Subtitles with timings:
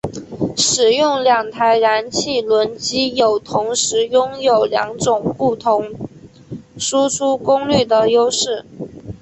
[0.57, 5.93] 使用两台燃气轮机有同时拥有两种不同
[6.79, 8.65] 输出功率的优势。